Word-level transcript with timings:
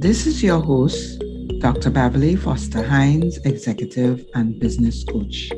This 0.00 0.26
is 0.26 0.42
your 0.42 0.60
host, 0.60 1.22
Dr. 1.58 1.90
Beverly 1.90 2.34
Foster 2.34 2.82
Hines, 2.82 3.36
Executive 3.44 4.24
and 4.32 4.58
Business 4.58 5.04
Coach. 5.04 5.50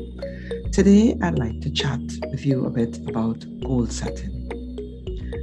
Today, 0.73 1.17
I'd 1.21 1.39
like 1.39 1.61
to 1.61 1.71
chat 1.71 2.01
with 2.29 2.45
you 2.45 2.65
a 2.65 2.69
bit 2.69 2.97
about 3.07 3.45
goal 3.61 3.87
setting. 3.87 4.49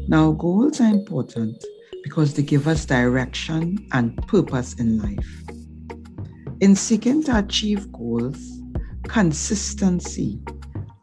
Now, 0.07 0.33
goals 0.33 0.83
are 0.83 0.91
important 0.91 1.65
because 2.05 2.35
they 2.35 2.43
give 2.43 2.69
us 2.69 2.85
direction 2.85 3.89
and 3.93 4.19
purpose 4.27 4.75
in 4.75 4.99
life. 4.99 5.45
In 6.61 6.77
seeking 6.77 7.25
to 7.25 7.39
achieve 7.39 7.91
goals, 7.93 8.61
consistency 9.05 10.43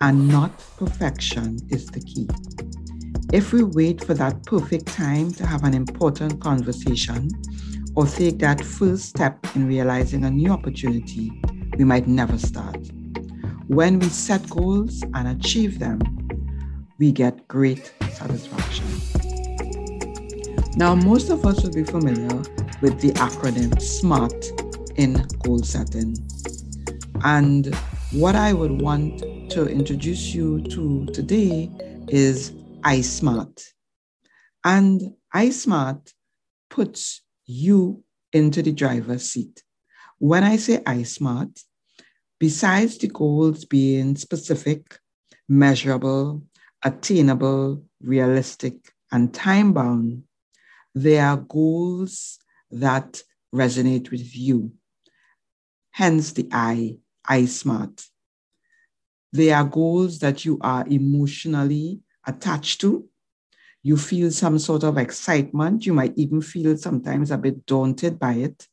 and 0.02 0.28
not 0.28 0.52
perfection 0.78 1.58
is 1.70 1.88
the 1.88 2.02
key. 2.02 2.30
If 3.34 3.54
we 3.54 3.64
wait 3.64 4.04
for 4.04 4.14
that 4.14 4.46
perfect 4.46 4.86
time 4.86 5.32
to 5.34 5.48
have 5.48 5.64
an 5.64 5.74
important 5.74 6.40
conversation 6.40 7.32
or 7.98 8.06
take 8.06 8.38
that 8.38 8.64
first 8.64 9.06
step 9.06 9.44
in 9.56 9.68
realizing 9.68 10.24
a 10.24 10.30
new 10.30 10.52
opportunity, 10.52 11.32
we 11.80 11.84
might 11.84 12.06
never 12.06 12.38
start. 12.38 12.78
When 13.70 13.98
we 13.98 14.08
set 14.10 14.48
goals 14.52 15.04
and 15.16 15.28
achieve 15.28 15.80
them, 15.80 16.00
we 17.00 17.12
get 17.12 17.48
great 17.48 17.92
satisfaction. 18.14 18.86
Now, 20.76 20.94
most 20.94 21.32
of 21.32 21.44
us 21.44 21.64
will 21.64 21.74
be 21.74 21.84
familiar 21.84 22.38
with 22.82 23.02
the 23.02 23.14
acronym 23.14 23.82
SMART 23.82 24.46
in 24.96 25.26
goal 25.44 25.64
setting. 25.64 26.16
And 27.24 27.74
what 28.12 28.36
I 28.36 28.54
would 28.54 28.80
want 28.80 29.22
to 29.50 29.66
introduce 29.66 30.36
you 30.36 30.62
to 30.66 31.08
today 31.08 31.72
is 32.10 32.52
iSmart. 32.84 33.60
And 34.64 35.16
iSmart 35.34 36.14
puts 36.70 37.24
you 37.48 38.04
into 38.34 38.62
the 38.62 38.72
driver's 38.72 39.30
seat. 39.30 39.64
When 40.20 40.44
I 40.44 40.58
say 40.58 40.78
iSmart, 40.80 41.64
besides 42.40 42.98
the 42.98 43.08
goals 43.08 43.66
being 43.66 44.16
specific, 44.16 45.00
measurable, 45.48 46.44
attainable, 46.84 47.84
realistic, 48.02 48.76
and 49.12 49.34
time 49.34 49.74
bound, 49.74 50.24
they 50.94 51.20
are 51.20 51.38
goals 51.38 52.40
that 52.72 53.22
resonate 53.54 54.12
with 54.12 54.36
you. 54.36 54.74
Hence 55.92 56.34
the 56.34 56.48
I, 56.52 56.98
iSmart. 57.30 58.08
They 59.34 59.52
are 59.52 59.64
goals 59.64 60.20
that 60.20 60.46
you 60.46 60.58
are 60.62 60.86
emotionally 60.88 62.02
attached 62.26 62.82
to 62.82 63.08
you 63.88 63.96
feel 63.96 64.30
some 64.30 64.60
sort 64.60 64.84
of 64.84 64.98
excitement. 64.98 65.86
You 65.86 65.94
might 65.94 66.12
even 66.18 66.42
feel 66.42 66.76
sometimes 66.76 67.32
a 67.32 67.38
bit 67.38 67.66
daunted 67.66 68.20
by 68.20 68.34
it, 68.34 68.68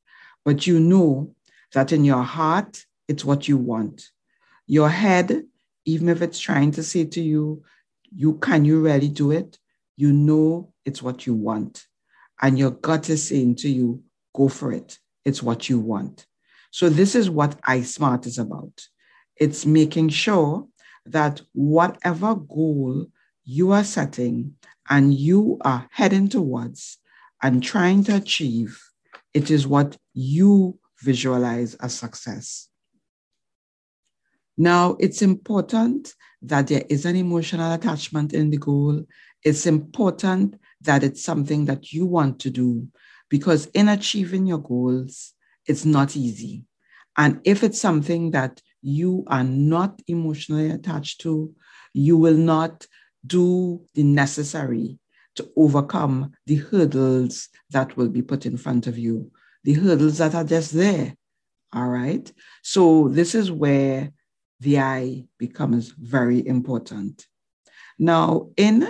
but 0.44 0.66
you 0.66 0.80
know 0.80 1.32
that 1.72 1.92
in 1.92 2.04
your 2.04 2.24
heart, 2.24 2.84
it's 3.06 3.24
what 3.24 3.46
you 3.46 3.56
want. 3.56 4.10
Your 4.66 4.88
head, 4.88 5.44
even 5.84 6.08
if 6.08 6.20
it's 6.20 6.40
trying 6.40 6.72
to 6.72 6.82
say 6.82 7.04
to 7.04 7.20
you, 7.22 7.62
you 8.10 8.38
can 8.38 8.64
you 8.64 8.80
really 8.80 9.08
do 9.08 9.30
it? 9.30 9.56
You 9.96 10.12
know 10.12 10.72
it's 10.84 11.00
what 11.00 11.26
you 11.26 11.34
want. 11.34 11.86
And 12.42 12.58
your 12.58 12.72
gut 12.72 13.08
is 13.08 13.28
saying 13.28 13.54
to 13.56 13.68
you, 13.68 14.02
go 14.34 14.48
for 14.48 14.72
it. 14.72 14.98
It's 15.24 15.44
what 15.44 15.68
you 15.68 15.78
want. 15.78 16.26
So 16.72 16.88
this 16.88 17.14
is 17.14 17.30
what 17.30 17.60
iSmart 17.62 18.26
is 18.26 18.38
about. 18.38 18.84
It's 19.36 19.64
making 19.64 20.08
sure 20.08 20.66
that 21.06 21.40
whatever 21.52 22.34
goal 22.34 23.06
you 23.44 23.70
are 23.70 23.84
setting 23.84 24.56
and 24.88 25.14
you 25.14 25.58
are 25.62 25.88
heading 25.90 26.28
towards 26.28 26.98
and 27.42 27.62
trying 27.62 28.04
to 28.04 28.16
achieve, 28.16 28.80
it 29.32 29.50
is 29.50 29.66
what 29.66 29.96
you 30.12 30.78
visualize 31.00 31.74
as 31.74 31.94
success. 31.94 32.68
Now, 34.56 34.96
it's 35.00 35.20
important 35.22 36.14
that 36.42 36.68
there 36.68 36.84
is 36.88 37.04
an 37.04 37.16
emotional 37.16 37.72
attachment 37.72 38.32
in 38.32 38.50
the 38.50 38.58
goal. 38.58 39.04
It's 39.42 39.66
important 39.66 40.60
that 40.82 41.02
it's 41.02 41.24
something 41.24 41.64
that 41.64 41.92
you 41.92 42.06
want 42.06 42.38
to 42.40 42.50
do 42.50 42.88
because 43.28 43.66
in 43.66 43.88
achieving 43.88 44.46
your 44.46 44.58
goals, 44.58 45.32
it's 45.66 45.84
not 45.84 46.16
easy. 46.16 46.64
And 47.16 47.40
if 47.44 47.62
it's 47.62 47.80
something 47.80 48.30
that 48.32 48.60
you 48.82 49.24
are 49.28 49.44
not 49.44 50.00
emotionally 50.06 50.70
attached 50.70 51.20
to, 51.22 51.52
you 51.92 52.16
will 52.16 52.36
not 52.36 52.86
do 53.26 53.82
the 53.94 54.02
necessary 54.02 54.98
to 55.36 55.50
overcome 55.56 56.32
the 56.46 56.56
hurdles 56.56 57.48
that 57.70 57.96
will 57.96 58.08
be 58.08 58.22
put 58.22 58.46
in 58.46 58.56
front 58.56 58.86
of 58.86 58.98
you, 58.98 59.30
the 59.64 59.74
hurdles 59.74 60.18
that 60.18 60.34
are 60.34 60.44
just 60.44 60.72
there. 60.72 61.14
All 61.72 61.88
right. 61.88 62.30
So, 62.62 63.08
this 63.08 63.34
is 63.34 63.50
where 63.50 64.12
the 64.60 64.78
I 64.78 65.24
becomes 65.38 65.88
very 65.90 66.46
important. 66.46 67.26
Now, 67.98 68.50
in 68.56 68.88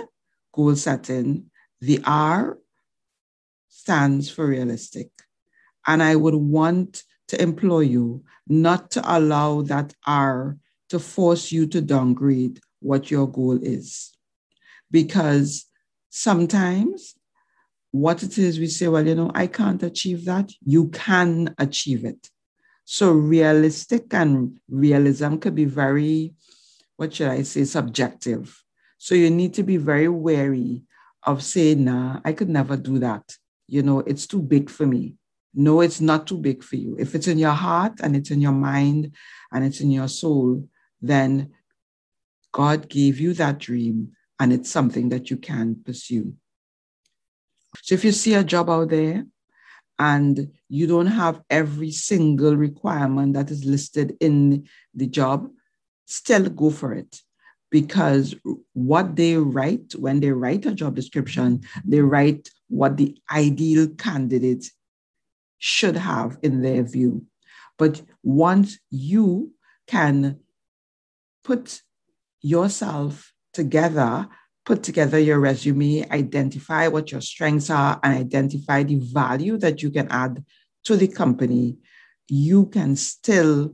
goal 0.53 0.75
setting, 0.75 1.49
the 1.81 2.01
R 2.05 2.59
stands 3.69 4.29
for 4.29 4.47
realistic. 4.47 5.09
And 5.87 6.01
I 6.01 6.15
would 6.15 6.35
want 6.35 7.03
to 7.27 7.41
implore 7.41 7.83
you 7.83 8.23
not 8.47 8.91
to 8.91 9.17
allow 9.17 9.61
that 9.63 9.93
R 10.05 10.57
to 10.89 10.99
force 10.99 11.51
you 11.51 11.65
to 11.67 11.81
downgrade 11.81 12.59
what 12.79 13.09
your 13.09 13.27
goal 13.27 13.59
is 13.61 14.14
because 14.91 15.65
sometimes 16.09 17.15
what 17.91 18.23
it 18.23 18.37
is, 18.37 18.59
we 18.59 18.67
say, 18.67 18.87
well, 18.87 19.07
you 19.07 19.15
know, 19.15 19.31
I 19.33 19.47
can't 19.47 19.81
achieve 19.81 20.25
that. 20.25 20.51
You 20.65 20.89
can 20.89 21.55
achieve 21.57 22.03
it. 22.03 22.29
So 22.83 23.11
realistic 23.11 24.13
and 24.13 24.59
realism 24.69 25.37
could 25.37 25.55
be 25.55 25.65
very, 25.65 26.33
what 26.97 27.13
should 27.13 27.29
I 27.29 27.43
say, 27.43 27.63
subjective. 27.63 28.61
So 28.97 29.15
you 29.15 29.29
need 29.29 29.53
to 29.55 29.63
be 29.63 29.77
very 29.77 30.07
wary 30.07 30.83
of 31.23 31.41
saying, 31.41 31.83
nah, 31.85 32.19
I 32.23 32.33
could 32.33 32.49
never 32.49 32.77
do 32.77 32.99
that. 32.99 33.23
You 33.67 33.81
know, 33.81 33.99
it's 33.99 34.27
too 34.27 34.41
big 34.41 34.69
for 34.69 34.85
me. 34.85 35.15
No, 35.53 35.81
it's 35.81 36.01
not 36.01 36.27
too 36.27 36.37
big 36.37 36.63
for 36.63 36.75
you. 36.75 36.95
If 36.99 37.15
it's 37.15 37.27
in 37.27 37.37
your 37.37 37.51
heart 37.51 37.93
and 38.03 38.15
it's 38.15 38.29
in 38.29 38.41
your 38.41 38.51
mind 38.51 39.15
and 39.51 39.63
it's 39.63 39.79
in 39.79 39.89
your 39.89 40.09
soul, 40.09 40.67
then 41.01 41.51
God 42.51 42.89
gave 42.89 43.19
you 43.19 43.33
that 43.33 43.57
dream 43.57 44.11
and 44.39 44.51
it's 44.51 44.71
something 44.71 45.09
that 45.09 45.29
you 45.29 45.37
can 45.37 45.77
pursue. 45.85 46.33
So 47.81 47.95
if 47.95 48.03
you 48.03 48.11
see 48.11 48.33
a 48.33 48.43
job 48.43 48.69
out 48.69 48.89
there 48.89 49.25
and 49.99 50.51
you 50.69 50.87
don't 50.87 51.07
have 51.07 51.41
every 51.49 51.91
single 51.91 52.55
requirement 52.55 53.33
that 53.33 53.51
is 53.51 53.65
listed 53.65 54.15
in 54.19 54.67
the 54.93 55.07
job, 55.07 55.49
still 56.05 56.49
go 56.49 56.69
for 56.69 56.93
it. 56.93 57.21
Because 57.71 58.35
what 58.73 59.15
they 59.15 59.35
write 59.35 59.93
when 59.97 60.19
they 60.19 60.31
write 60.31 60.65
a 60.65 60.73
job 60.73 60.95
description, 60.95 61.61
they 61.83 61.99
write 61.99 62.49
what 62.69 62.95
the 62.95 63.17
ideal 63.31 63.87
candidate 63.97 64.65
should 65.57 65.97
have 65.97 66.37
in 66.43 66.61
their 66.61 66.83
view. 66.83 67.25
But 67.77 68.01
once 68.23 68.79
you 68.91 69.51
can 69.87 70.39
put 71.43 71.81
yourself 72.41 73.33
together, 73.55 74.27
put 74.65 74.83
together 74.83 75.17
your 75.17 75.39
resume, 75.39 76.07
identify 76.11 76.87
what 76.87 77.11
your 77.11 77.21
strengths 77.21 77.69
are, 77.69 77.99
and 78.03 78.17
identify 78.17 78.83
the 78.83 78.99
value 78.99 79.57
that 79.57 79.81
you 79.81 79.89
can 79.89 80.07
add 80.11 80.43
to 80.83 80.97
the 80.97 81.07
company, 81.07 81.77
you 82.27 82.65
can 82.67 82.95
still 82.95 83.73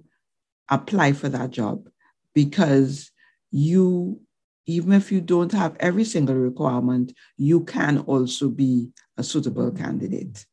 apply 0.70 1.12
for 1.14 1.30
that 1.30 1.50
job 1.50 1.90
because 2.34 3.12
you, 3.52 4.22
even 4.66 4.94
if 4.94 5.12
you 5.12 5.20
don't 5.20 5.52
have 5.52 5.76
every 5.80 6.06
single 6.06 6.36
requirement, 6.36 7.14
you 7.38 7.64
can 7.66 7.98
also 8.00 8.48
be 8.48 8.90
a 9.18 9.24
suitable 9.24 9.72
candidate. 9.72 10.46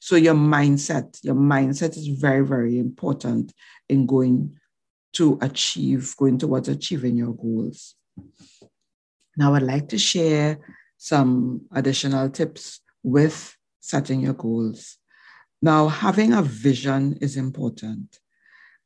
So 0.00 0.16
your 0.16 0.34
mindset, 0.34 1.18
your 1.22 1.34
mindset 1.34 1.96
is 1.96 2.08
very, 2.08 2.46
very 2.46 2.78
important 2.78 3.52
in 3.88 4.06
going 4.06 4.56
to 5.14 5.38
achieve, 5.42 6.14
going 6.16 6.38
towards 6.38 6.68
achieving 6.68 7.16
your 7.16 7.34
goals. 7.34 7.96
Now, 9.40 9.54
I'd 9.54 9.62
like 9.62 9.88
to 9.88 9.96
share 9.96 10.58
some 10.98 11.62
additional 11.72 12.28
tips 12.28 12.82
with 13.02 13.56
setting 13.80 14.20
your 14.20 14.34
goals. 14.34 14.98
Now, 15.62 15.88
having 15.88 16.34
a 16.34 16.42
vision 16.42 17.16
is 17.22 17.38
important. 17.38 18.18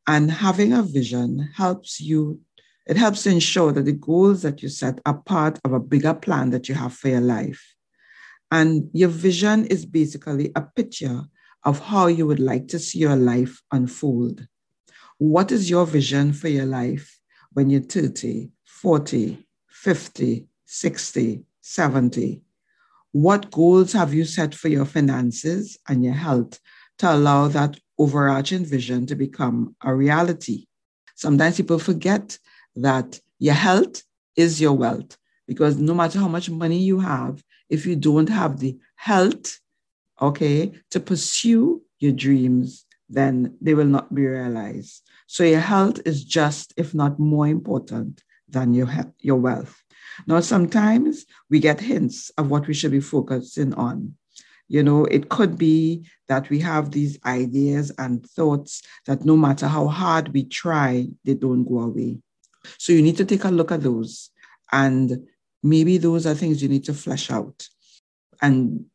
And 0.06 0.30
having 0.30 0.72
a 0.72 0.84
vision 0.84 1.50
helps 1.56 2.00
you, 2.00 2.40
it 2.86 2.96
helps 2.96 3.26
ensure 3.26 3.72
that 3.72 3.84
the 3.84 3.94
goals 3.94 4.42
that 4.42 4.62
you 4.62 4.68
set 4.68 5.00
are 5.04 5.18
part 5.26 5.58
of 5.64 5.72
a 5.72 5.80
bigger 5.80 6.14
plan 6.14 6.50
that 6.50 6.68
you 6.68 6.76
have 6.76 6.94
for 6.94 7.08
your 7.08 7.20
life. 7.20 7.74
And 8.52 8.90
your 8.92 9.08
vision 9.08 9.66
is 9.66 9.84
basically 9.84 10.52
a 10.54 10.62
picture 10.62 11.22
of 11.64 11.80
how 11.80 12.06
you 12.06 12.28
would 12.28 12.38
like 12.38 12.68
to 12.68 12.78
see 12.78 13.00
your 13.00 13.16
life 13.16 13.60
unfold. 13.72 14.46
What 15.18 15.50
is 15.50 15.68
your 15.68 15.84
vision 15.84 16.32
for 16.32 16.46
your 16.46 16.66
life 16.66 17.18
when 17.54 17.70
you're 17.70 17.80
30, 17.80 18.50
40, 18.64 19.43
50, 19.84 20.46
60, 20.64 21.44
70? 21.60 22.40
What 23.12 23.50
goals 23.50 23.92
have 23.92 24.14
you 24.14 24.24
set 24.24 24.54
for 24.54 24.68
your 24.68 24.86
finances 24.86 25.76
and 25.86 26.02
your 26.02 26.14
health 26.14 26.58
to 27.00 27.12
allow 27.12 27.48
that 27.48 27.78
overarching 27.98 28.64
vision 28.64 29.04
to 29.04 29.14
become 29.14 29.76
a 29.82 29.94
reality? 29.94 30.64
Sometimes 31.16 31.58
people 31.58 31.78
forget 31.78 32.38
that 32.76 33.20
your 33.38 33.52
health 33.52 34.02
is 34.36 34.58
your 34.58 34.72
wealth 34.72 35.18
because 35.46 35.76
no 35.76 35.92
matter 35.92 36.18
how 36.18 36.28
much 36.28 36.48
money 36.48 36.78
you 36.78 37.00
have, 37.00 37.42
if 37.68 37.84
you 37.84 37.94
don't 37.94 38.30
have 38.30 38.60
the 38.60 38.78
health, 38.96 39.60
okay, 40.18 40.72
to 40.92 40.98
pursue 40.98 41.82
your 41.98 42.12
dreams, 42.12 42.86
then 43.10 43.54
they 43.60 43.74
will 43.74 43.84
not 43.84 44.14
be 44.14 44.26
realized. 44.26 45.02
So 45.26 45.44
your 45.44 45.60
health 45.60 46.00
is 46.06 46.24
just, 46.24 46.72
if 46.78 46.94
not 46.94 47.18
more 47.18 47.46
important 47.46 48.22
than 48.54 48.72
your, 48.74 48.88
your 49.20 49.36
wealth. 49.36 49.82
Now, 50.26 50.40
sometimes 50.40 51.26
we 51.50 51.58
get 51.60 51.80
hints 51.80 52.30
of 52.38 52.48
what 52.48 52.66
we 52.66 52.74
should 52.74 52.92
be 52.92 53.00
focusing 53.00 53.74
on. 53.74 54.14
You 54.68 54.82
know, 54.82 55.04
it 55.04 55.28
could 55.28 55.58
be 55.58 56.08
that 56.28 56.48
we 56.48 56.58
have 56.60 56.90
these 56.90 57.18
ideas 57.26 57.92
and 57.98 58.24
thoughts 58.30 58.82
that 59.06 59.24
no 59.24 59.36
matter 59.36 59.68
how 59.68 59.88
hard 59.88 60.32
we 60.32 60.44
try, 60.44 61.08
they 61.24 61.34
don't 61.34 61.64
go 61.64 61.80
away. 61.80 62.18
So 62.78 62.92
you 62.92 63.02
need 63.02 63.18
to 63.18 63.24
take 63.24 63.44
a 63.44 63.50
look 63.50 63.70
at 63.72 63.82
those. 63.82 64.30
And 64.72 65.26
maybe 65.62 65.98
those 65.98 66.26
are 66.26 66.34
things 66.34 66.62
you 66.62 66.68
need 66.68 66.84
to 66.84 66.94
flesh 66.94 67.30
out 67.30 67.68
and 68.40 68.86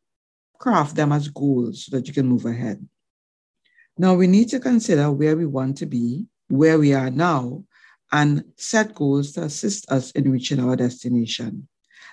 craft 0.58 0.96
them 0.96 1.12
as 1.12 1.28
goals 1.28 1.86
so 1.86 1.96
that 1.96 2.08
you 2.08 2.14
can 2.14 2.26
move 2.26 2.44
ahead. 2.46 2.84
Now, 3.96 4.14
we 4.14 4.26
need 4.26 4.48
to 4.48 4.60
consider 4.60 5.10
where 5.10 5.36
we 5.36 5.46
want 5.46 5.78
to 5.78 5.86
be, 5.86 6.26
where 6.48 6.78
we 6.78 6.94
are 6.94 7.10
now, 7.10 7.64
and 8.12 8.44
set 8.56 8.94
goals 8.94 9.32
to 9.32 9.42
assist 9.42 9.90
us 9.90 10.10
in 10.12 10.30
reaching 10.30 10.60
our 10.60 10.76
destination. 10.76 11.68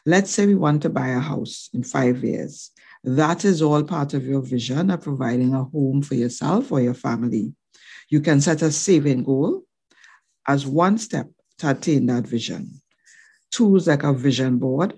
Let's 0.06 0.32
say 0.32 0.46
we 0.46 0.56
want 0.56 0.82
to 0.84 0.90
buy 0.90 1.10
a 1.10 1.20
house 1.20 1.70
in 1.74 1.84
five 1.84 2.24
years. 2.24 2.72
That 3.04 3.46
is 3.46 3.62
all 3.62 3.84
part 3.84 4.14
of 4.14 4.26
your 4.26 4.42
vision 4.42 4.92
of 4.92 5.02
providing 5.02 5.54
a 5.54 5.64
home 5.64 6.02
for 6.02 6.16
yourself 6.16 6.72
or 6.72 6.82
your 6.82 6.94
family. 6.94 7.54
You 8.10 8.22
can 8.22 8.42
set 8.42 8.62
a 8.62 8.72
saving 8.72 9.24
goal 9.24 9.64
as 10.48 10.66
one 10.66 10.98
step 10.98 11.28
to 11.60 11.72
attain 11.72 12.06
that 12.06 12.26
vision. 12.26 12.82
Tools 13.52 13.88
like 13.88 14.04
a 14.04 14.14
vision 14.14 14.60
board 14.60 14.94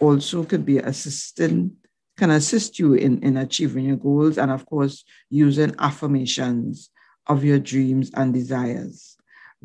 also 0.00 0.44
could 0.44 0.64
be 0.64 0.78
assisting, 0.78 1.76
can 2.16 2.30
assist 2.30 2.78
you 2.78 2.94
in, 2.94 3.22
in 3.22 3.36
achieving 3.36 3.86
your 3.86 3.96
goals, 3.96 4.38
and 4.38 4.50
of 4.50 4.66
course, 4.66 5.04
using 5.30 5.74
affirmations 5.78 6.90
of 7.26 7.44
your 7.44 7.58
dreams 7.58 8.10
and 8.14 8.32
desires. 8.32 9.15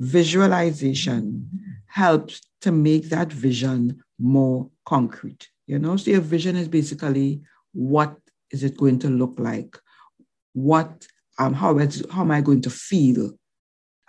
Visualization 0.02 1.48
helps 1.86 2.42
to 2.62 2.72
make 2.72 3.10
that 3.10 3.32
vision 3.32 4.02
more 4.18 4.68
concrete. 4.86 5.48
You 5.68 5.78
know, 5.78 5.96
so 5.96 6.10
your 6.10 6.22
vision 6.22 6.56
is 6.56 6.68
basically 6.68 7.42
what 7.74 8.18
is 8.50 8.64
it 8.64 8.78
going 8.78 8.98
to 9.00 9.10
look 9.10 9.36
like? 9.38 9.78
What 10.54 11.06
um, 11.38 11.54
how, 11.54 11.78
how 12.12 12.22
am 12.22 12.32
I 12.32 12.42
going 12.42 12.62
to 12.62 12.72
feel? 12.72 13.32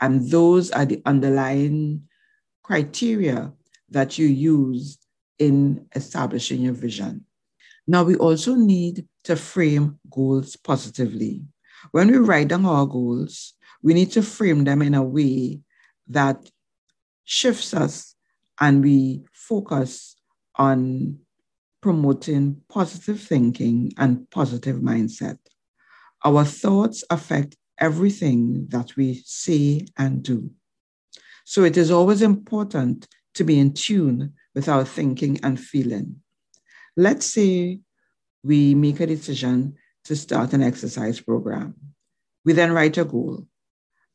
And 0.01 0.31
those 0.31 0.71
are 0.71 0.87
the 0.87 1.03
underlying 1.05 2.03
criteria 2.63 3.53
that 3.91 4.19
you 4.19 4.27
use 4.27 4.99
in 5.39 5.87
establishing 5.95 6.63
your 6.63 6.73
vision. 6.73 7.27
Now, 7.87 8.03
we 8.03 8.17
also 8.17 8.55
need 8.55 9.07
to 9.25 9.37
frame 9.37 9.99
goals 10.11 10.57
positively. 10.57 11.43
When 11.91 12.11
we 12.11 12.17
write 12.17 12.49
down 12.49 12.65
our 12.65 12.87
goals, 12.87 13.55
we 13.83 13.93
need 13.93 14.11
to 14.13 14.23
frame 14.23 14.65
them 14.65 14.83
in 14.83 14.95
a 14.95 15.03
way 15.03 15.61
that 16.09 16.51
shifts 17.25 17.75
us 17.75 18.15
and 18.61 18.83
we 18.83 19.25
focus 19.33 20.17
on 20.57 21.19
promoting 21.81 22.61
positive 22.69 23.21
thinking 23.21 23.93
and 23.99 24.31
positive 24.31 24.77
mindset. 24.77 25.39
Our 26.25 26.45
thoughts 26.45 27.03
affect 27.11 27.57
everything 27.79 28.69
that 28.69 28.97
we 28.97 29.23
say 29.27 29.87
and 29.99 30.23
do. 30.23 30.51
So 31.45 31.65
it 31.65 31.77
is 31.77 31.91
always 31.91 32.23
important 32.23 33.09
to 33.35 33.45
be 33.45 33.59
in 33.59 33.75
tune 33.75 34.35
with 34.55 34.69
our 34.69 34.85
thinking 34.85 35.41
and 35.43 35.59
feeling. 35.59 36.17
Let's 36.97 37.27
say 37.27 37.81
we 38.45 38.75
make 38.75 39.01
a 39.01 39.07
decision 39.07 39.75
to 40.05 40.15
start 40.15 40.53
an 40.53 40.63
exercise 40.63 41.21
program. 41.21 41.75
We 42.45 42.53
then 42.53 42.73
write 42.73 42.99
a 42.99 43.05
goal. 43.05 43.47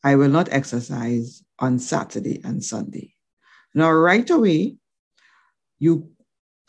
I 0.08 0.16
will 0.16 0.30
not 0.30 0.48
exercise 0.54 1.44
on 1.60 1.80
Saturday 1.80 2.40
and 2.46 2.64
Sunday. 2.64 3.14
Now, 3.74 3.92
right 3.92 4.30
away, 4.30 4.78
you 5.80 6.10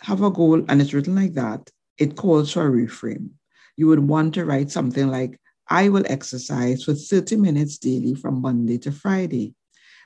have 0.01 0.23
a 0.23 0.31
goal 0.33 0.65
and 0.69 0.81
it's 0.81 0.93
written 0.93 1.15
like 1.15 1.35
that. 1.35 1.71
It 1.99 2.17
calls 2.17 2.51
for 2.51 2.67
a 2.67 2.71
reframe. 2.71 3.29
You 3.77 3.87
would 3.87 4.01
want 4.01 4.35
to 4.35 4.45
write 4.45 4.73
something 4.73 5.07
like, 5.09 5.39
I 5.71 5.89
will 5.89 6.03
exercise 6.09 6.83
for 6.83 6.95
30 6.95 7.37
minutes 7.37 7.79
daily 7.79 8.17
from 8.17 8.43
Monday 8.43 8.77
to 8.79 8.91
Friday. 8.91 9.55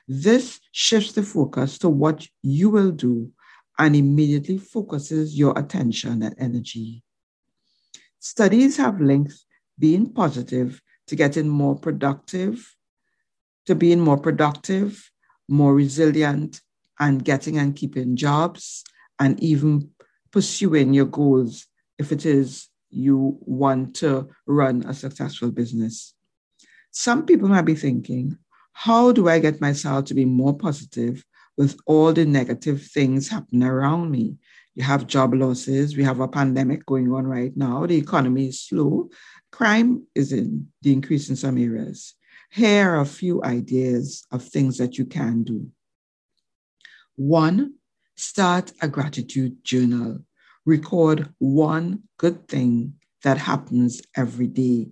This 0.07 0.59
shifts 0.71 1.13
the 1.13 1.23
focus 1.23 1.79
to 1.79 1.89
what 1.89 2.27
you 2.43 2.69
will 2.69 2.91
do 2.91 3.31
and 3.79 3.95
immediately 3.95 4.59
focuses 4.59 5.35
your 5.35 5.57
attention 5.57 6.21
and 6.21 6.35
energy. 6.37 7.01
Studies 8.19 8.77
have 8.77 9.01
linked 9.01 9.33
being 9.79 10.13
positive 10.13 10.79
to 11.07 11.15
getting 11.15 11.49
more 11.49 11.75
productive, 11.75 12.75
to 13.65 13.75
being 13.75 13.99
more 13.99 14.17
productive, 14.17 15.09
more 15.47 15.73
resilient, 15.73 16.61
and 16.99 17.23
getting 17.23 17.57
and 17.57 17.75
keeping 17.75 18.15
jobs, 18.15 18.83
and 19.19 19.41
even 19.41 19.89
pursuing 20.31 20.93
your 20.93 21.05
goals 21.05 21.67
if 21.97 22.11
it 22.11 22.25
is 22.25 22.69
you 22.89 23.37
want 23.41 23.95
to 23.95 24.29
run 24.45 24.83
a 24.85 24.93
successful 24.93 25.51
business. 25.51 26.13
Some 26.91 27.25
people 27.25 27.49
might 27.49 27.61
be 27.65 27.75
thinking, 27.75 28.37
how 28.73 29.11
do 29.11 29.29
I 29.29 29.39
get 29.39 29.61
myself 29.61 30.05
to 30.05 30.13
be 30.13 30.25
more 30.25 30.55
positive 30.55 31.23
with 31.57 31.77
all 31.85 32.13
the 32.13 32.25
negative 32.25 32.83
things 32.83 33.29
happening 33.29 33.63
around 33.63 34.11
me? 34.11 34.37
You 34.75 34.83
have 34.83 35.07
job 35.07 35.33
losses, 35.35 35.95
we 35.95 36.03
have 36.03 36.19
a 36.19 36.27
pandemic 36.27 36.85
going 36.85 37.11
on 37.11 37.27
right 37.27 37.55
now, 37.55 37.85
the 37.85 37.97
economy 37.97 38.47
is 38.47 38.61
slow, 38.61 39.09
crime 39.51 40.05
is 40.15 40.31
in 40.33 40.67
the 40.81 40.93
increase 40.93 41.29
in 41.29 41.35
some 41.35 41.57
areas. 41.57 42.15
Here 42.53 42.91
are 42.91 43.01
a 43.01 43.05
few 43.05 43.43
ideas 43.43 44.27
of 44.31 44.43
things 44.43 44.77
that 44.77 44.99
you 44.99 45.07
can 45.07 45.41
do. 45.41 45.71
One, 47.15 47.77
start 48.15 48.71
a 48.79 48.87
gratitude 48.87 49.63
journal. 49.63 50.19
Record 50.63 51.33
one 51.39 52.03
good 52.17 52.47
thing 52.47 52.93
that 53.23 53.39
happens 53.39 54.03
every 54.15 54.45
day. 54.45 54.89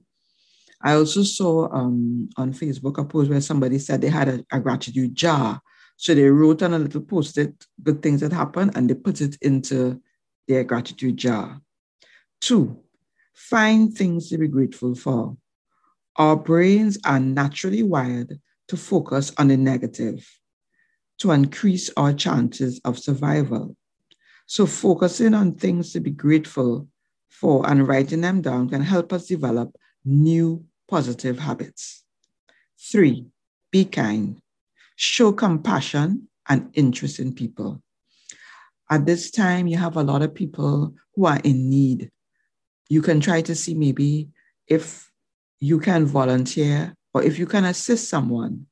I 0.82 0.94
also 0.94 1.22
saw 1.22 1.72
um, 1.72 2.30
on 2.36 2.52
Facebook 2.52 2.98
a 2.98 3.06
post 3.06 3.30
where 3.30 3.40
somebody 3.42 3.78
said 3.78 4.02
they 4.02 4.10
had 4.10 4.28
a, 4.28 4.44
a 4.52 4.60
gratitude 4.60 5.14
jar. 5.14 5.62
So 5.98 6.16
they 6.16 6.32
wrote 6.32 6.64
on 6.64 6.74
a 6.74 6.80
little 6.80 7.02
post 7.02 7.38
it 7.38 7.64
good 7.84 8.02
things 8.02 8.22
that 8.22 8.34
happened 8.34 8.72
and 8.74 8.90
they 8.90 8.96
put 8.96 9.22
it 9.22 9.38
into 9.40 10.02
their 10.48 10.64
gratitude 10.64 11.18
jar. 11.18 11.62
Two, 12.40 12.80
find 13.36 13.94
things 13.94 14.30
to 14.30 14.40
be 14.40 14.48
grateful 14.48 14.96
for. 14.96 15.38
Our 16.18 16.36
brains 16.36 16.98
are 17.06 17.20
naturally 17.20 17.84
wired 17.84 18.40
to 18.68 18.78
focus 18.78 19.32
on 19.38 19.48
the 19.48 19.58
negative 19.58 20.28
to 21.20 21.32
increase 21.32 21.90
our 21.96 22.14
chances 22.14 22.82
of 22.84 22.98
survival. 22.98 23.76
So, 24.48 24.66
focusing 24.66 25.34
on 25.34 25.56
things 25.56 25.94
to 25.94 26.00
be 26.00 26.12
grateful 26.12 26.88
for 27.30 27.70
and 27.70 27.88
writing 27.88 28.22
them 28.22 28.42
down 28.42 28.70
can 28.70 28.82
help 28.82 29.14
us 29.14 29.28
develop 29.28 29.76
new 30.04 30.66
positive 30.90 31.40
habits. 31.40 32.04
Three, 32.80 33.28
be 33.72 33.86
kind. 33.86 34.42
Show 34.96 35.32
compassion 35.32 36.28
and 36.50 36.70
interest 36.74 37.20
in 37.20 37.34
people. 37.34 37.82
At 38.90 39.06
this 39.06 39.32
time, 39.32 39.68
you 39.68 39.78
have 39.78 39.96
a 39.96 40.04
lot 40.04 40.22
of 40.22 40.34
people 40.34 40.96
who 41.16 41.26
are 41.26 41.40
in 41.44 41.70
need. 41.70 42.12
You 42.90 43.02
can 43.02 43.22
try 43.22 43.42
to 43.44 43.56
see 43.56 43.74
maybe 43.74 44.30
if 44.68 45.11
you 45.62 45.80
can 45.80 46.06
volunteer 46.06 46.94
or 47.14 47.24
if 47.24 47.40
you 47.40 47.46
can 47.46 47.64
assist 47.64 48.10
someone, 48.10 48.66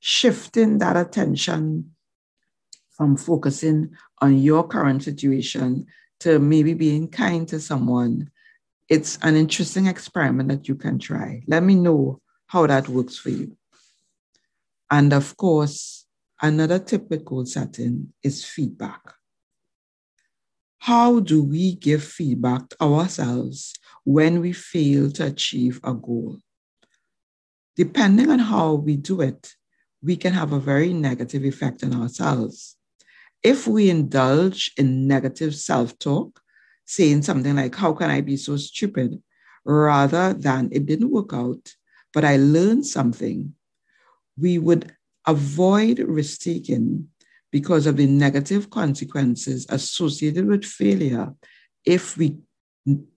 shifting 0.00 0.78
that 0.78 0.96
attention 0.96 1.92
from 2.96 3.18
focusing 3.18 3.90
on 4.22 4.38
your 4.38 4.66
current 4.66 5.02
situation 5.02 5.84
to 6.20 6.38
maybe 6.38 6.72
being 6.72 7.08
kind 7.08 7.46
to 7.48 7.60
someone 7.60 8.30
it's 8.88 9.18
an 9.22 9.36
interesting 9.36 9.86
experiment 9.86 10.48
that 10.48 10.68
you 10.68 10.74
can 10.74 10.98
try. 10.98 11.42
Let 11.46 11.62
me 11.62 11.74
know 11.74 12.20
how 12.46 12.66
that 12.66 12.88
works 12.88 13.18
for 13.18 13.30
you. 13.30 13.56
And 14.90 15.12
of 15.12 15.36
course, 15.36 16.06
another 16.40 16.78
typical 16.78 17.44
setting 17.46 18.12
is 18.22 18.44
feedback. 18.44 19.00
How 20.78 21.18
do 21.18 21.42
we 21.42 21.74
give 21.74 22.04
feedback 22.04 22.68
to 22.68 22.82
ourselves 22.82 23.74
when 24.06 24.40
we 24.40 24.52
fail 24.52 25.10
to 25.10 25.26
achieve 25.26 25.80
a 25.82 25.92
goal? 25.92 26.38
Depending 27.76 28.30
on 28.30 28.38
how 28.38 28.74
we 28.74 28.96
do 28.96 29.20
it, 29.20 29.52
we 30.00 30.16
can 30.16 30.32
have 30.32 30.52
a 30.52 30.60
very 30.60 30.92
negative 30.92 31.44
effect 31.44 31.82
on 31.82 31.92
ourselves. 31.92 32.76
If 33.42 33.66
we 33.66 33.90
indulge 33.90 34.70
in 34.78 35.08
negative 35.08 35.54
self 35.56 35.98
talk, 35.98 36.40
saying 36.84 37.22
something 37.22 37.56
like, 37.56 37.74
How 37.74 37.92
can 37.92 38.08
I 38.08 38.20
be 38.20 38.36
so 38.36 38.56
stupid? 38.56 39.20
rather 39.66 40.32
than 40.32 40.68
it 40.70 40.86
didn't 40.86 41.10
work 41.10 41.32
out, 41.32 41.74
but 42.14 42.24
I 42.24 42.36
learned 42.36 42.86
something, 42.86 43.52
we 44.38 44.58
would 44.58 44.94
avoid 45.26 45.98
risk 45.98 46.42
taking 46.42 47.08
because 47.50 47.86
of 47.86 47.96
the 47.96 48.06
negative 48.06 48.70
consequences 48.70 49.66
associated 49.68 50.46
with 50.46 50.64
failure 50.64 51.34
if 51.84 52.16
we 52.16 52.38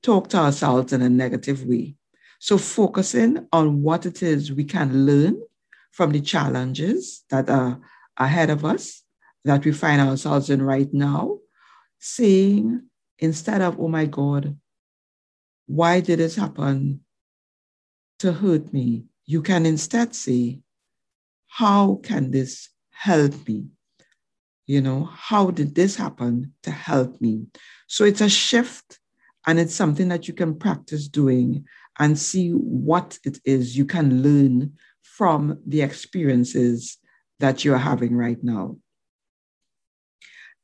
talk 0.01 0.29
to 0.29 0.37
ourselves 0.37 0.93
in 0.93 1.01
a 1.01 1.09
negative 1.09 1.65
way. 1.65 1.95
So, 2.39 2.57
focusing 2.57 3.47
on 3.51 3.81
what 3.81 4.05
it 4.05 4.23
is 4.23 4.51
we 4.51 4.63
can 4.63 5.05
learn 5.05 5.41
from 5.91 6.11
the 6.11 6.21
challenges 6.21 7.23
that 7.29 7.49
are 7.49 7.79
ahead 8.17 8.49
of 8.49 8.63
us, 8.63 9.03
that 9.45 9.65
we 9.65 9.71
find 9.71 10.01
ourselves 10.01 10.49
in 10.49 10.61
right 10.61 10.91
now, 10.93 11.39
saying 11.99 12.83
instead 13.19 13.61
of, 13.61 13.79
oh 13.79 13.87
my 13.87 14.05
God, 14.05 14.57
why 15.67 15.99
did 15.99 16.19
this 16.19 16.35
happen 16.35 17.01
to 18.19 18.31
hurt 18.31 18.73
me? 18.73 19.05
You 19.25 19.41
can 19.41 19.65
instead 19.65 20.15
say, 20.15 20.61
how 21.47 21.99
can 22.03 22.31
this 22.31 22.69
help 22.91 23.47
me? 23.47 23.67
You 24.65 24.81
know, 24.81 25.05
how 25.05 25.51
did 25.51 25.75
this 25.75 25.95
happen 25.95 26.53
to 26.63 26.71
help 26.71 27.19
me? 27.19 27.47
So 27.87 28.03
it's 28.03 28.21
a 28.21 28.29
shift 28.29 28.98
and 29.49 29.59
it's 29.59 29.73
something 29.73 30.09
that 30.09 30.27
you 30.27 30.33
can 30.35 30.53
practice 30.53 31.07
doing 31.07 31.65
and 31.97 32.19
see 32.19 32.51
what 32.51 33.17
it 33.25 33.39
is 33.45 33.75
you 33.75 33.83
can 33.83 34.21
learn 34.21 34.73
from 35.01 35.57
the 35.65 35.81
experiences 35.81 36.99
that 37.39 37.65
you're 37.65 37.79
having 37.79 38.15
right 38.15 38.37
now. 38.43 38.77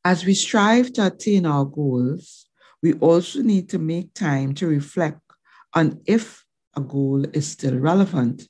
As 0.04 0.24
we 0.24 0.36
strive 0.36 0.94
to 0.94 1.08
attain 1.08 1.48
our 1.48 1.65
goals, 1.65 2.46
we 2.84 2.94
also 2.94 3.42
need 3.42 3.70
to 3.70 3.80
make 3.80 4.13
time 4.13 4.54
to 4.54 4.68
reflect 4.68 5.20
on 5.74 6.00
if 6.06 6.46
a 6.77 6.82
goal 6.82 7.25
is 7.34 7.48
still 7.48 7.80
relevant. 7.80 8.44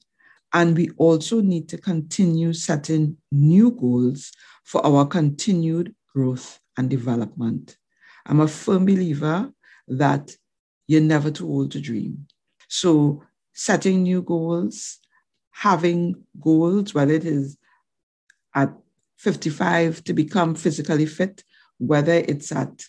And 0.52 0.76
we 0.76 0.90
also 0.98 1.40
need 1.40 1.70
to 1.70 1.78
continue 1.78 2.52
setting 2.52 3.16
new 3.32 3.72
goals 3.72 4.34
for 4.66 4.86
our 4.86 5.06
continued 5.06 5.96
growth 6.14 6.60
and 6.78 6.90
development. 6.90 7.78
I'm 8.26 8.42
a 8.42 8.50
firm 8.50 8.86
believer 8.86 9.50
that 9.88 10.36
you're 10.88 11.02
never 11.02 11.32
too 11.32 11.48
old 11.48 11.72
to 11.72 11.82
dream. 11.82 12.28
So, 12.68 13.24
setting 13.54 14.04
new 14.04 14.22
goals, 14.22 15.00
having 15.52 16.24
goals, 16.40 16.94
whether 16.94 17.14
it 17.14 17.26
is 17.26 17.58
at 18.54 18.74
55 19.18 20.04
to 20.04 20.14
become 20.14 20.56
physically 20.56 21.06
fit, 21.06 21.44
whether 21.78 22.14
it's 22.14 22.52
at 22.52 22.84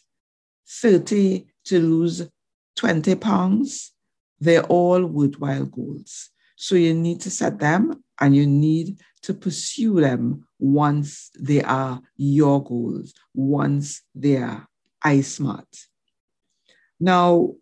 30 0.68 1.46
to 1.64 1.80
lose 1.80 2.28
20 2.76 3.14
pounds, 3.16 3.92
they're 4.40 4.64
all 4.64 5.04
worthwhile 5.04 5.66
goals. 5.66 6.30
So 6.56 6.74
you 6.74 6.94
need 6.94 7.20
to 7.22 7.30
set 7.30 7.58
them 7.58 8.02
and 8.20 8.34
you 8.34 8.46
need 8.46 9.00
to 9.22 9.34
pursue 9.34 10.00
them 10.00 10.46
once 10.58 11.30
they 11.38 11.62
are 11.62 12.00
your 12.16 12.62
goals, 12.62 13.14
once 13.34 14.02
they 14.14 14.36
are 14.36 14.66
iSmart. 15.04 15.86
Now, 16.98 17.52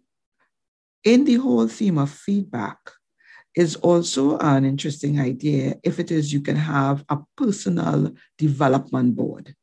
in 1.02 1.24
the 1.24 1.34
whole 1.34 1.68
theme 1.68 1.98
of 1.98 2.10
feedback, 2.10 2.78
is 3.54 3.76
also 3.76 4.36
an 4.38 4.64
interesting 4.64 5.20
idea 5.20 5.76
if 5.82 5.98
it 6.00 6.10
is 6.10 6.32
you 6.32 6.40
can 6.40 6.56
have 6.56 7.04
a 7.08 7.18
personal 7.36 8.12
development 8.36 9.14
board. 9.14 9.54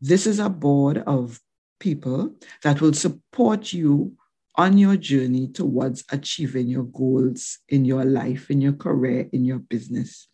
This 0.00 0.26
is 0.26 0.38
a 0.38 0.50
board 0.50 0.98
of 1.06 1.40
people 1.80 2.34
that 2.62 2.80
will 2.80 2.92
support 2.92 3.72
you 3.72 4.12
on 4.56 4.76
your 4.76 4.96
journey 4.96 5.48
towards 5.48 6.04
achieving 6.10 6.68
your 6.68 6.84
goals 6.84 7.58
in 7.68 7.84
your 7.84 8.04
life, 8.04 8.50
in 8.50 8.60
your 8.60 8.72
career, 8.72 9.28
in 9.32 9.44
your 9.44 9.60
business. 9.60 10.28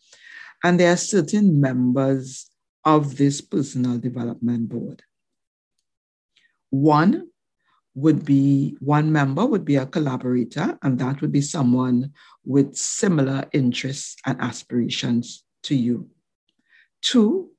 And 0.63 0.79
there 0.79 0.91
are 0.91 0.97
certain 0.97 1.61
members 1.61 2.49
of 2.83 3.17
this 3.17 3.39
personal 3.39 3.97
development 3.97 4.69
board. 4.69 5.03
One 6.69 7.29
would 7.95 8.25
be 8.25 8.75
one 8.81 9.11
member 9.11 9.45
would 9.45 9.63
be 9.63 9.77
a 9.77 9.85
collaborator, 9.85 10.77
and 10.83 10.99
that 10.99 11.21
would 11.21 11.31
be 11.31 11.41
someone 11.41 12.11
with 12.43 12.75
similar 12.75 13.45
interests 13.53 14.17
and 14.25 14.39
aspirations 14.41 15.43
to 15.63 15.75
you. 15.75 16.09
Two, 17.01 17.51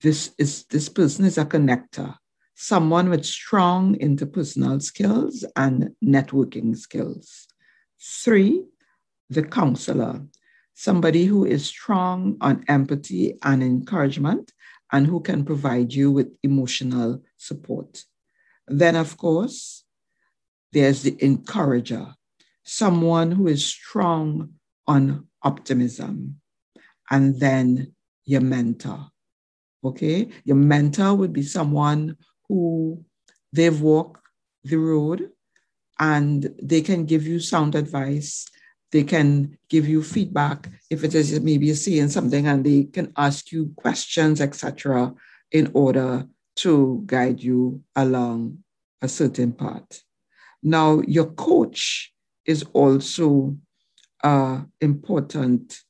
this 0.00 0.34
is 0.38 0.64
this 0.64 0.88
person 0.88 1.26
is 1.26 1.38
a 1.38 1.44
connector, 1.44 2.16
someone 2.54 3.10
with 3.10 3.24
strong 3.24 3.94
interpersonal 3.96 4.82
skills 4.82 5.44
and 5.54 5.90
networking 6.02 6.76
skills. 6.76 7.46
Three, 8.00 8.64
the 9.28 9.42
counselor, 9.42 10.26
somebody 10.74 11.26
who 11.26 11.44
is 11.44 11.64
strong 11.66 12.36
on 12.40 12.64
empathy 12.68 13.38
and 13.42 13.62
encouragement 13.62 14.52
and 14.90 15.06
who 15.06 15.20
can 15.20 15.44
provide 15.44 15.92
you 15.92 16.10
with 16.10 16.36
emotional 16.42 17.22
support. 17.36 18.04
Then, 18.68 18.96
of 18.96 19.16
course, 19.16 19.84
there's 20.72 21.02
the 21.02 21.16
encourager, 21.22 22.14
someone 22.64 23.32
who 23.32 23.46
is 23.48 23.64
strong 23.64 24.54
on 24.86 25.28
optimism. 25.42 26.40
And 27.10 27.38
then 27.38 27.94
your 28.24 28.40
mentor. 28.40 29.08
Okay? 29.84 30.30
Your 30.44 30.56
mentor 30.56 31.14
would 31.14 31.32
be 31.32 31.42
someone 31.42 32.16
who 32.48 33.04
they've 33.52 33.80
walked 33.80 34.20
the 34.64 34.76
road 34.76 35.30
and 35.98 36.54
they 36.62 36.80
can 36.80 37.04
give 37.04 37.26
you 37.26 37.38
sound 37.38 37.74
advice. 37.74 38.46
They 38.92 39.04
can 39.04 39.58
give 39.68 39.88
you 39.88 40.02
feedback 40.02 40.68
if 40.90 41.04
it 41.04 41.14
is 41.14 41.38
maybe 41.40 41.66
you're 41.66 41.74
seeing 41.74 42.08
something 42.08 42.46
and 42.46 42.64
they 42.64 42.84
can 42.84 43.12
ask 43.16 43.50
you 43.52 43.72
questions, 43.76 44.40
etc., 44.40 45.14
in 45.50 45.70
order 45.74 46.26
to 46.56 47.02
guide 47.06 47.42
you 47.42 47.82
along 47.96 48.58
a 49.00 49.08
certain 49.08 49.52
path. 49.52 50.02
Now, 50.62 51.00
your 51.06 51.32
coach 51.32 52.12
is 52.46 52.64
also 52.72 53.56
an 54.22 54.70
important 54.80 55.80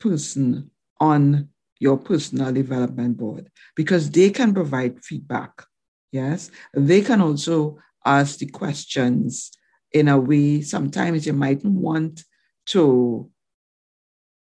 person 0.00 0.70
on 1.00 1.48
your 1.78 1.98
personal 1.98 2.52
development 2.52 3.16
board 3.16 3.50
because 3.76 4.10
they 4.10 4.30
can 4.30 4.54
provide 4.54 5.04
feedback. 5.04 5.50
Yes, 6.12 6.50
they 6.74 7.00
can 7.00 7.20
also 7.20 7.78
ask 8.04 8.38
the 8.38 8.46
questions 8.46 9.50
in 9.92 10.08
a 10.08 10.18
way 10.18 10.62
sometimes 10.62 11.26
you 11.26 11.32
might 11.32 11.64
want 11.64 12.24
to 12.66 13.30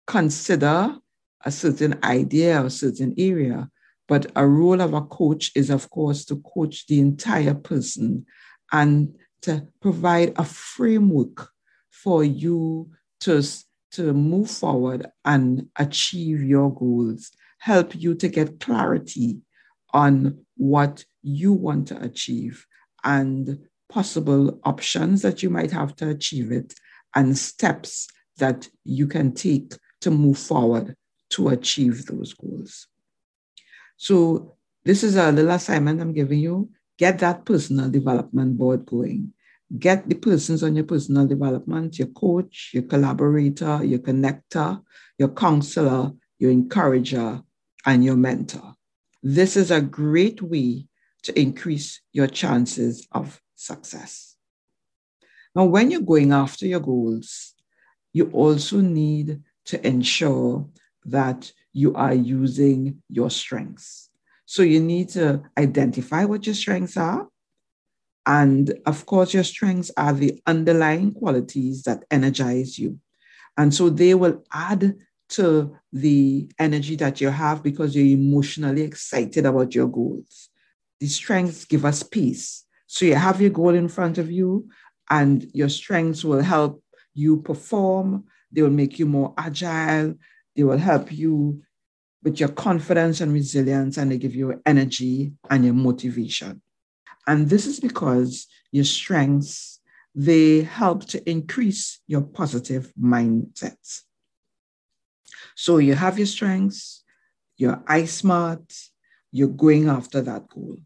consider 0.07 0.97
a 1.45 1.51
certain 1.51 1.99
idea 2.05 2.63
or 2.63 2.71
certain 2.71 3.15
area 3.19 3.69
but 4.09 4.31
a 4.37 4.47
role 4.47 4.81
of 4.81 4.95
a 4.95 5.03
coach 5.03 5.51
is, 5.55 5.71
of 5.71 5.91
course, 5.91 6.25
to 6.27 6.37
coach 6.55 6.87
the 6.87 7.01
entire 7.01 7.55
person 7.55 8.27
and 8.73 9.15
to 9.43 9.67
provide 9.81 10.33
a 10.37 10.45
framework 10.45 11.49
for 11.91 12.23
you 12.25 12.91
to, 13.21 13.43
to 13.93 14.13
move 14.13 14.51
forward 14.51 15.07
and 15.25 15.69
achieve 15.77 16.43
your 16.43 16.73
goals, 16.73 17.31
help 17.59 17.95
you 17.95 18.15
to 18.15 18.29
get 18.29 18.61
clarity 18.61 19.41
on 19.93 20.45
what 20.57 21.05
you 21.23 21.53
want 21.53 21.89
to 21.89 22.03
achieve 22.03 22.67
and 23.05 23.59
possible 23.89 24.61
options 24.65 25.23
that 25.23 25.43
you 25.43 25.51
might 25.51 25.71
have 25.71 25.95
to 25.97 26.09
achieve 26.09 26.53
it 26.53 26.75
and 27.15 27.39
steps 27.39 28.09
that 28.37 28.69
you 28.85 29.07
can 29.07 29.33
take 29.33 29.75
to 30.01 30.11
move 30.11 30.39
forward 30.39 30.95
to 31.31 31.49
achieve 31.49 32.07
those 32.07 32.35
goals. 32.35 32.87
So 33.97 34.57
this 34.85 35.03
is 35.03 35.17
uh, 35.17 35.31
a 35.31 35.33
little 35.33 35.51
assignment 35.51 36.01
I'm 36.01 36.13
giving 36.13 36.41
you. 36.41 36.71
Get 36.99 37.19
that 37.19 37.45
personal 37.45 37.91
development 37.91 38.57
board 38.57 38.87
going. 38.87 39.33
Get 39.79 40.09
the 40.09 40.15
persons 40.15 40.63
on 40.63 40.77
your 40.77 40.85
personal 40.85 41.27
development, 41.27 41.99
your 41.99 42.09
coach, 42.09 42.71
your 42.73 42.85
collaborator, 42.85 43.85
your 43.85 43.99
connector, 43.99 44.81
your 45.19 45.31
counselor, 45.31 46.13
your 46.39 46.51
encourager, 46.51 47.43
and 47.85 48.05
your 48.05 48.17
mentor. 48.17 48.75
This 49.23 49.57
is 49.57 49.71
a 49.71 49.81
great 49.81 50.41
way 50.41 50.87
to 51.25 51.39
increase 51.39 52.01
your 52.13 52.29
chances 52.29 53.07
of 53.11 53.41
success. 53.57 54.37
Now, 55.55 55.65
when 55.65 55.91
you're 55.91 56.01
going 56.03 56.33
after 56.33 56.67
your 56.67 56.81
goals, 56.81 57.55
you 58.13 58.31
also 58.31 58.81
need 58.81 59.41
to 59.65 59.87
ensure 59.87 60.69
that 61.07 61.53
you 61.77 61.95
are 61.95 62.15
using 62.15 63.03
your 63.11 63.29
strengths. 63.29 64.09
So 64.47 64.63
you 64.63 64.81
need 64.81 65.11
to 65.11 65.43
identify 65.59 66.25
what 66.25 66.47
your 66.47 66.55
strengths 66.55 66.97
are. 66.97 67.29
And 68.25 68.73
of 68.87 69.05
course, 69.05 69.35
your 69.35 69.45
strengths 69.45 69.91
are 69.95 70.15
the 70.15 70.41
underlying 70.47 71.13
qualities 71.13 71.83
that 71.83 72.05
energize 72.11 72.79
you. 72.79 72.99
And 73.59 73.75
so 73.75 73.91
they 73.91 74.15
will 74.15 74.43
add 74.55 74.97
to 75.29 75.77
the 75.93 76.51
energy 76.59 76.97
that 76.97 77.21
you 77.21 77.29
have 77.29 77.63
because 77.63 77.95
you're 77.95 78.19
emotionally 78.21 78.81
excited 78.81 79.45
about 79.45 79.75
your 79.75 79.89
goals. 79.89 80.49
The 80.99 81.09
strengths 81.09 81.67
give 81.67 81.85
us 81.85 82.03
peace. 82.03 82.65
So 82.87 83.05
you 83.05 83.17
have 83.17 83.39
your 83.39 83.51
goal 83.51 83.75
in 83.75 83.89
front 83.89 84.17
of 84.17 84.31
you, 84.31 84.71
and 85.11 85.47
your 85.53 85.69
strengths 85.69 86.25
will 86.25 86.43
help 86.43 86.83
you 87.13 87.43
perform. 87.43 88.25
They 88.51 88.63
will 88.63 88.71
make 88.71 88.99
you 88.99 89.05
more 89.05 89.35
agile. 89.37 90.15
They 90.55 90.65
will 90.65 90.79
help 90.79 91.13
you 91.13 91.63
with 92.27 92.41
your 92.41 92.49
confidence 92.49 93.21
and 93.21 93.33
resilience, 93.33 93.97
and 93.97 94.11
they 94.11 94.19
give 94.19 94.35
you 94.35 94.61
energy 94.67 95.33
and 95.49 95.65
your 95.65 95.75
motivation. 95.75 96.61
And 97.29 97.49
this 97.49 97.67
is 97.67 97.79
because 97.79 98.49
your 98.73 98.83
strengths, 98.83 99.79
they 100.13 100.63
help 100.63 101.07
to 101.07 101.31
increase 101.31 102.01
your 102.09 102.23
positive 102.23 102.93
mindset. 103.01 104.03
So 105.55 105.79
you 105.79 105.95
have 105.95 106.19
your 106.19 106.27
strengths, 106.27 107.05
you're 107.59 107.77
iSmart, 107.87 108.89
you're 109.31 109.47
going 109.47 109.89
after 109.89 110.21
that 110.23 110.49
goal. 110.49 110.79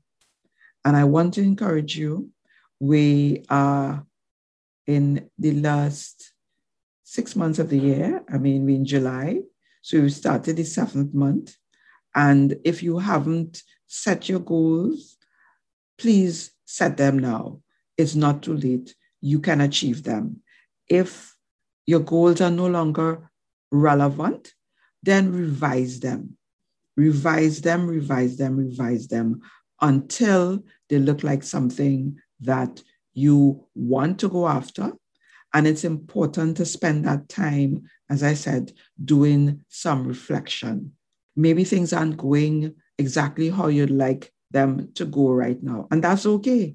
And 0.85 0.95
I 0.95 1.05
want 1.05 1.33
to 1.35 1.43
encourage 1.43 1.97
you. 1.97 2.29
We 2.81 3.47
are 3.49 4.05
in 4.87 5.31
the 5.39 5.53
last 5.53 6.35
six 7.03 7.35
months 7.35 7.59
of 7.59 7.71
the 7.71 7.79
year. 7.79 8.23
I 8.31 8.37
mean, 8.37 8.67
we're 8.67 8.77
in 8.77 8.85
July. 8.85 9.41
So 9.83 10.01
we 10.01 10.11
started 10.11 10.57
the 10.57 10.65
seventh 10.65 11.15
month. 11.15 11.57
And 12.15 12.57
if 12.65 12.83
you 12.83 12.99
haven't 12.99 13.63
set 13.87 14.29
your 14.29 14.41
goals, 14.41 15.17
please 15.99 16.53
set 16.65 16.97
them 16.97 17.19
now. 17.19 17.61
It's 17.97 18.15
not 18.15 18.43
too 18.43 18.57
late. 18.57 18.95
You 19.21 19.41
can 19.41 19.61
achieve 19.61 20.03
them. 20.03 20.43
If 20.89 21.37
your 21.87 22.01
goals 22.01 22.41
are 22.41 22.51
no 22.51 22.67
longer 22.67 23.31
relevant, 23.71 24.55
then 25.03 25.33
revise 25.33 26.01
them. 26.01 26.37
Revise 26.97 27.61
them, 27.61 27.87
revise 27.87 28.37
them, 28.37 28.57
revise 28.57 29.09
them 29.09 29.41
until 29.81 30.63
they 30.89 30.99
look 30.99 31.23
like 31.23 31.43
something 31.43 32.19
that 32.41 32.83
you 33.15 33.67
want 33.75 34.19
to 34.21 34.29
go 34.29 34.47
after. 34.47 34.93
And 35.53 35.67
it's 35.67 35.85
important 35.85 36.57
to 36.59 36.65
spend 36.65 37.05
that 37.05 37.29
time, 37.29 37.85
as 38.11 38.25
I 38.25 38.35
said, 38.35 38.73
doing 39.03 39.65
some 39.69 40.07
reflection. 40.07 40.93
Maybe 41.37 41.63
things 41.63 41.93
aren't 41.93 42.17
going 42.17 42.75
exactly 42.99 43.49
how 43.49 43.69
you'd 43.69 43.91
like 43.91 44.33
them 44.51 44.91
to 44.95 45.05
go 45.05 45.31
right 45.31 45.63
now. 45.63 45.87
And 45.91 46.03
that's 46.03 46.27
okay. 46.27 46.75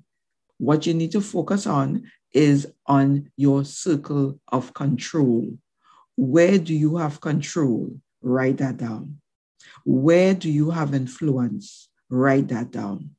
What 0.58 0.88
you 0.88 0.94
need 0.94 1.12
to 1.12 1.22
focus 1.22 1.68
on 1.68 2.10
is 2.34 2.68
on 2.88 3.32
your 3.36 3.66
circle 3.66 4.40
of 4.48 4.74
control. 4.74 5.52
Where 6.16 6.58
do 6.58 6.74
you 6.74 6.96
have 6.98 7.20
control? 7.20 7.92
Write 8.22 8.58
that 8.58 8.78
down. 8.78 9.20
Where 9.84 10.34
do 10.34 10.50
you 10.50 10.72
have 10.72 10.94
influence? 10.94 11.90
Write 12.10 12.48
that 12.48 12.72
down. 12.72 13.12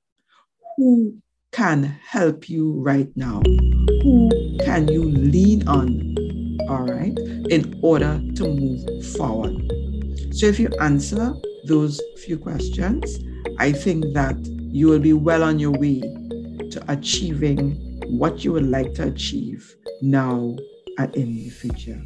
Who 0.78 1.18
can 1.52 1.84
help 1.84 2.48
you 2.48 2.72
right 2.80 3.14
now? 3.14 3.42
Who 4.02 4.30
can 4.64 4.88
you 4.88 5.04
lean 5.04 5.68
on? 5.68 6.45
All 6.68 6.82
right, 6.82 7.16
in 7.50 7.78
order 7.82 8.20
to 8.34 8.44
move 8.44 9.06
forward. 9.16 9.54
So 10.32 10.46
if 10.46 10.58
you 10.58 10.68
answer 10.80 11.34
those 11.64 12.00
few 12.24 12.38
questions, 12.38 13.18
I 13.58 13.72
think 13.72 14.12
that 14.14 14.36
you 14.44 14.88
will 14.88 14.98
be 14.98 15.12
well 15.12 15.42
on 15.42 15.58
your 15.58 15.72
way 15.72 16.00
to 16.00 16.84
achieving 16.88 18.00
what 18.08 18.44
you 18.44 18.52
would 18.52 18.66
like 18.66 18.94
to 18.94 19.04
achieve 19.08 19.74
now 20.02 20.56
and 20.98 21.14
in 21.16 21.34
the 21.36 21.50
future. 21.50 22.02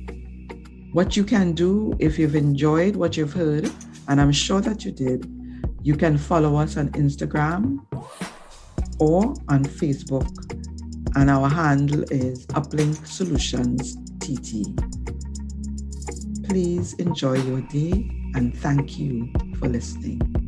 What 0.92 1.16
you 1.16 1.24
can 1.24 1.52
do 1.52 1.94
if 1.98 2.18
you've 2.18 2.36
enjoyed 2.36 2.96
what 2.96 3.16
you've 3.16 3.32
heard, 3.32 3.70
and 4.08 4.20
I'm 4.20 4.32
sure 4.32 4.60
that 4.60 4.84
you 4.84 4.92
did, 4.92 5.26
you 5.82 5.96
can 5.96 6.18
follow 6.18 6.56
us 6.56 6.76
on 6.76 6.90
Instagram 6.90 7.80
or 8.98 9.34
on 9.48 9.64
Facebook, 9.64 10.28
and 11.16 11.30
our 11.30 11.48
handle 11.48 12.02
is 12.10 12.46
Uplink 12.48 13.06
Solutions 13.06 13.96
Please 16.48 16.94
enjoy 16.94 17.34
your 17.34 17.60
day 17.62 18.10
and 18.34 18.56
thank 18.58 18.98
you 18.98 19.32
for 19.58 19.68
listening. 19.68 20.39